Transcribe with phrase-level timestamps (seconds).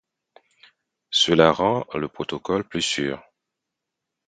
[1.11, 3.21] Cela rend le protocole plus sûr.